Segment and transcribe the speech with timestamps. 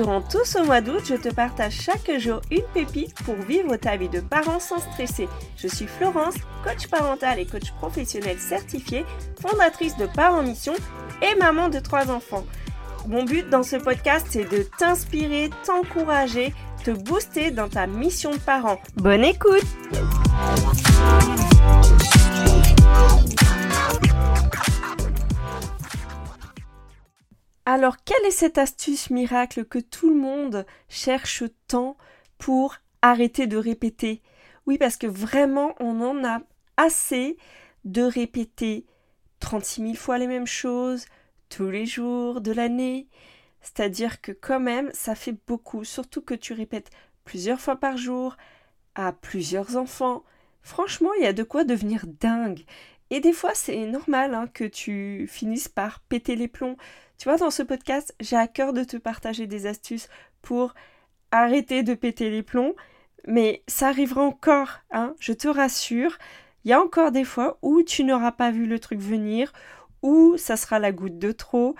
[0.00, 3.98] durant tout ce mois d'août, je te partage chaque jour une pépite pour vivre ta
[3.98, 5.28] vie de parent sans stresser.
[5.58, 9.04] Je suis Florence, coach parental et coach professionnel certifié,
[9.42, 10.72] fondatrice de Parents Mission
[11.20, 12.46] et maman de trois enfants.
[13.08, 18.38] Mon but dans ce podcast, c'est de t'inspirer, t'encourager, te booster dans ta mission de
[18.38, 18.80] parent.
[18.96, 19.66] Bonne écoute
[27.72, 31.96] Alors, quelle est cette astuce miracle que tout le monde cherche tant
[32.36, 34.22] pour arrêter de répéter?
[34.66, 36.40] Oui, parce que vraiment, on en a
[36.76, 37.36] assez
[37.84, 38.86] de répéter
[39.38, 41.04] 36 000 fois les mêmes choses
[41.48, 43.06] tous les jours de l'année.
[43.60, 46.90] C'est-à-dire que quand même, ça fait beaucoup, surtout que tu répètes
[47.24, 48.36] plusieurs fois par jour
[48.96, 50.24] à plusieurs enfants.
[50.62, 52.64] Franchement, il y a de quoi devenir dingue.
[53.10, 56.76] Et des fois, c'est normal hein, que tu finisses par péter les plombs.
[57.20, 60.08] Tu vois, dans ce podcast, j'ai à cœur de te partager des astuces
[60.40, 60.74] pour
[61.30, 62.74] arrêter de péter les plombs.
[63.26, 66.16] Mais ça arrivera encore, hein, je te rassure.
[66.64, 69.52] Il y a encore des fois où tu n'auras pas vu le truc venir,
[70.00, 71.74] ou ça sera la goutte de trop.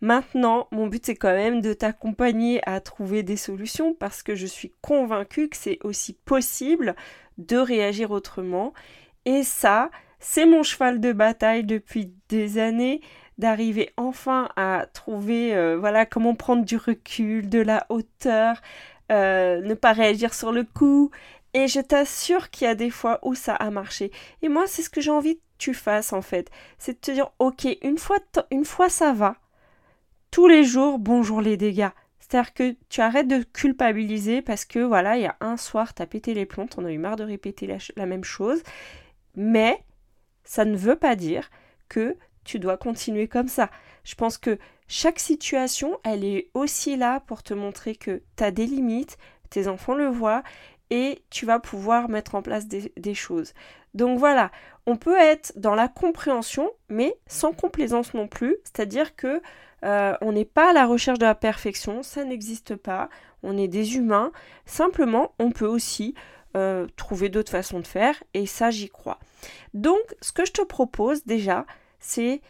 [0.00, 4.46] Maintenant, mon but c'est quand même de t'accompagner à trouver des solutions parce que je
[4.46, 6.96] suis convaincue que c'est aussi possible
[7.36, 8.72] de réagir autrement.
[9.26, 13.02] Et ça, c'est mon cheval de bataille depuis des années
[13.38, 18.60] d'arriver enfin à trouver euh, voilà comment prendre du recul, de la hauteur,
[19.12, 21.10] euh, ne pas réagir sur le coup.
[21.54, 24.10] Et je t'assure qu'il y a des fois où ça a marché.
[24.42, 26.50] Et moi, c'est ce que j'ai envie que tu fasses en fait.
[26.78, 29.36] C'est de te dire, ok, une fois, ça va,
[30.30, 31.88] tous les jours, bonjour les dégâts.
[32.18, 36.02] C'est-à-dire que tu arrêtes de culpabiliser parce que voilà, il y a un soir, tu
[36.02, 38.62] as pété les plombs, on a eu marre de répéter la même chose.
[39.34, 39.82] Mais
[40.44, 41.50] ça ne veut pas dire
[41.88, 42.16] que
[42.46, 43.70] tu dois continuer comme ça.
[44.04, 44.58] Je pense que
[44.88, 49.18] chaque situation, elle est aussi là pour te montrer que tu as des limites,
[49.50, 50.42] tes enfants le voient,
[50.90, 53.52] et tu vas pouvoir mettre en place des, choses.
[53.94, 54.52] Donc voilà,
[54.86, 59.42] on peut être dans la compréhension, mais sans complaisance non plus, c'est-à-dire que
[59.84, 63.08] euh, on n'est pas à la recherche de la perfection, ça n'existe pas,
[63.42, 64.30] on est des humains,
[64.64, 66.14] simplement on peut aussi
[66.56, 69.18] euh, trouver d'autres façons de faire, et ça j'y crois.
[69.74, 71.66] Donc ce que je te propose déjà,
[72.06, 72.40] c'est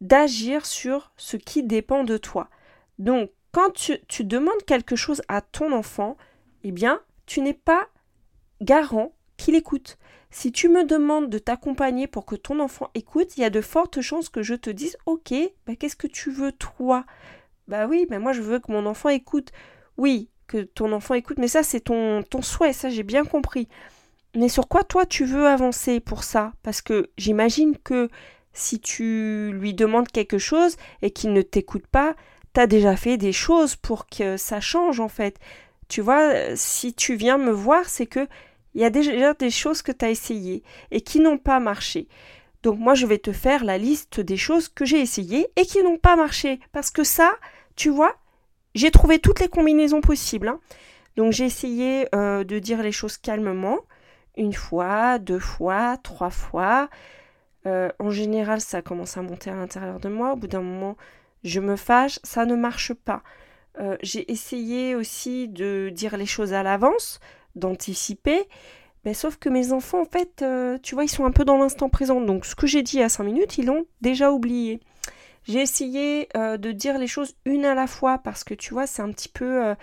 [0.00, 2.48] d'agir sur ce qui dépend de toi.
[2.98, 6.16] Donc, quand tu, demandes quelque chose à ton enfant,
[6.62, 7.88] eh bien, tu n'es pas
[8.60, 9.98] garant qu'il écoute.
[10.30, 13.60] Si tu me demandes de t'accompagner pour que ton enfant écoute, il y a de
[13.60, 15.34] fortes chances que je te dise Ok,
[15.66, 17.04] bah, qu'est-ce que tu veux toi?
[17.66, 19.50] Bah oui, moi je veux que mon enfant écoute.
[19.96, 23.66] Oui, que ton enfant écoute, mais ça c'est ton, ton souhait, ça j'ai bien compris.
[24.36, 26.52] Mais sur quoi toi tu veux avancer pour ça?
[26.62, 28.08] Parce que j'imagine que
[28.52, 32.14] si tu lui demandes quelque chose et qu'il ne t'écoute pas,
[32.54, 35.38] tu as déjà fait des choses pour que ça change en fait.
[35.88, 38.26] Tu vois, si tu viens me voir, c'est que
[38.74, 42.08] il y a déjà des choses que tu as essayées et qui n'ont pas marché.
[42.62, 45.82] Donc moi, je vais te faire la liste des choses que j'ai essayées et qui
[45.82, 46.60] n'ont pas marché.
[46.72, 47.32] Parce que ça,
[47.74, 48.14] tu vois,
[48.74, 50.48] j'ai trouvé toutes les combinaisons possibles.
[50.48, 50.60] Hein.
[51.16, 53.78] Donc j'ai essayé euh, de dire les choses calmement,
[54.36, 56.88] une fois, deux fois, trois fois.
[57.66, 60.32] Euh, en général, ça commence à monter à l'intérieur de moi.
[60.32, 60.96] Au bout d'un moment,
[61.44, 62.18] je me fâche.
[62.22, 63.22] Ça ne marche pas.
[63.78, 67.20] Euh, j'ai essayé aussi de dire les choses à l'avance,
[67.54, 68.48] d'anticiper.
[69.04, 71.56] Mais sauf que mes enfants, en fait, euh, tu vois, ils sont un peu dans
[71.58, 72.20] l'instant présent.
[72.20, 74.80] Donc, ce que j'ai dit à 5 minutes, ils l'ont déjà oublié.
[75.44, 79.00] J'ai essayé de dire les choses une à la fois parce que, tu vois, c'est
[79.00, 79.74] un petit peu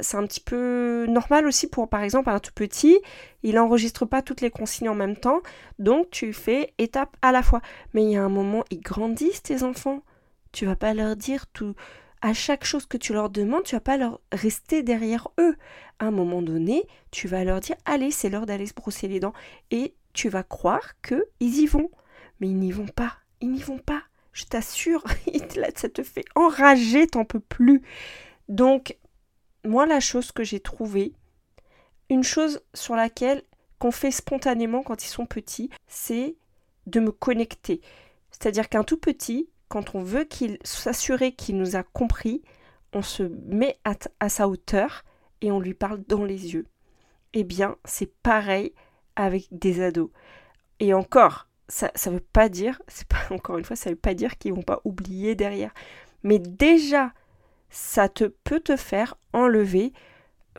[0.00, 2.98] c'est un petit peu normal aussi pour, par exemple, un tout petit,
[3.42, 5.40] il n'enregistre pas toutes les consignes en même temps,
[5.78, 7.60] donc tu fais étape à la fois.
[7.92, 10.02] Mais il y a un moment, ils grandissent, tes enfants.
[10.52, 11.74] Tu vas pas leur dire tout.
[12.20, 15.56] À chaque chose que tu leur demandes, tu vas pas leur rester derrière eux.
[15.98, 19.20] À un moment donné, tu vas leur dire allez, c'est l'heure d'aller se brosser les
[19.20, 19.34] dents.
[19.70, 21.90] Et tu vas croire qu'ils y vont.
[22.40, 23.12] Mais ils n'y vont pas.
[23.40, 24.02] Ils n'y vont pas.
[24.32, 25.04] Je t'assure,
[25.76, 27.82] ça te fait enrager, t'en peux plus.
[28.48, 28.96] Donc,
[29.64, 31.14] moi, la chose que j'ai trouvée,
[32.10, 33.42] une chose sur laquelle
[33.78, 36.36] qu'on fait spontanément quand ils sont petits, c'est
[36.86, 37.80] de me connecter.
[38.30, 42.42] C'est-à-dire qu'un tout petit, quand on veut qu'il s'assurer qu'il nous a compris,
[42.92, 45.04] on se met à, sa hauteur
[45.40, 46.66] et on lui parle dans les yeux.
[47.32, 48.72] Eh bien, c'est pareil
[49.16, 50.10] avec des ados.
[50.78, 54.14] Et encore, ça ne veut pas dire, c'est pas encore une fois, ça veut pas
[54.14, 55.72] dire qu'ils vont pas oublier derrière.
[56.22, 57.12] Mais déjà
[57.74, 59.92] ça te peut te faire enlever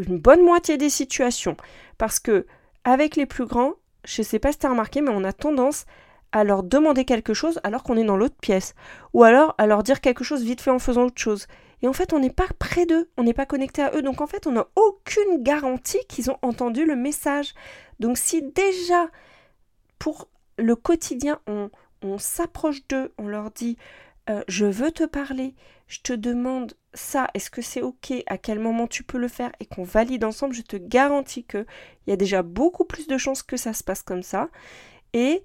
[0.00, 1.56] une bonne moitié des situations.
[1.96, 2.46] Parce que
[2.82, 3.74] avec les plus grands,
[4.04, 5.86] je ne sais pas si tu as remarqué, mais on a tendance
[6.32, 8.74] à leur demander quelque chose alors qu'on est dans l'autre pièce.
[9.12, 11.46] Ou alors à leur dire quelque chose vite fait en faisant autre chose.
[11.82, 14.02] Et en fait, on n'est pas près d'eux, on n'est pas connecté à eux.
[14.02, 17.54] Donc en fait, on n'a aucune garantie qu'ils ont entendu le message.
[18.00, 19.06] Donc si déjà,
[20.00, 20.28] pour
[20.58, 21.70] le quotidien, on,
[22.02, 23.78] on s'approche d'eux, on leur dit
[24.30, 25.54] euh, je veux te parler,
[25.86, 29.52] je te demande ça, est-ce que c'est ok, à quel moment tu peux le faire?
[29.60, 31.66] Et qu'on valide ensemble, je te garantis qu'il
[32.06, 34.48] y a déjà beaucoup plus de chances que ça se passe comme ça.
[35.12, 35.42] Et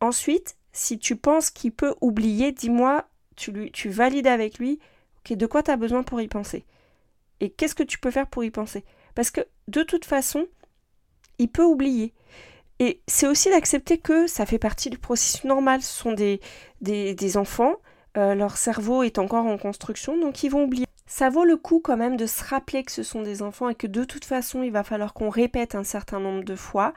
[0.00, 4.78] ensuite, si tu penses qu'il peut oublier, dis-moi, tu, lui, tu valides avec lui,
[5.18, 6.64] ok, de quoi tu as besoin pour y penser?
[7.40, 8.84] Et qu'est-ce que tu peux faire pour y penser?
[9.14, 10.46] Parce que de toute façon,
[11.38, 12.12] il peut oublier.
[12.80, 15.82] Et c'est aussi d'accepter que ça fait partie du processus normal.
[15.82, 17.76] Ce sont des, enfants,
[18.18, 20.86] euh, leur cerveau est encore en construction, donc ils vont oublier.
[21.06, 23.74] Ça vaut le coup quand même de se rappeler que ce sont des enfants et
[23.74, 26.92] que de toute façon, il va falloir qu'on répète un certain nombre de fois.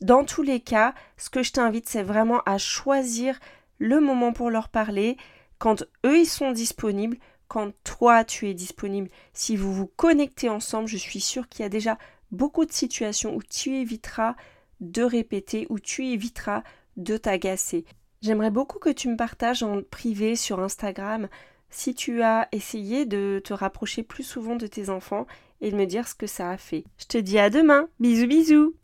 [0.00, 3.38] Dans tous les cas, ce que je t'invite, c'est vraiment à choisir
[3.78, 5.16] le moment pour leur parler,
[5.58, 9.10] quand eux, ils sont disponibles, quand toi, tu es disponible.
[9.32, 11.98] Si vous vous connectez ensemble, je suis sûre qu'il y a déjà
[12.30, 14.34] beaucoup de situations où tu éviteras
[14.80, 16.62] de répéter, où tu éviteras
[16.96, 17.84] de t'agacer.
[18.22, 21.28] J'aimerais beaucoup que tu me partages en privé sur Instagram
[21.70, 25.26] si tu as essayé de te rapprocher plus souvent de tes enfants
[25.60, 26.84] et de me dire ce que ça a fait.
[26.98, 27.88] Je te dis à demain.
[27.98, 28.74] Bisous bisous.